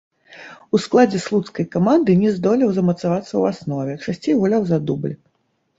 У 0.77 0.79
складзе 0.85 1.19
слуцкай 1.25 1.65
каманды 1.77 2.15
не 2.23 2.33
здолеў 2.39 2.73
замацавацца 2.79 3.29
ў 3.29 3.43
аснове, 3.55 3.93
часцей 4.09 4.33
гуляў 4.43 4.61
за 4.73 4.77
дубль. 4.91 5.15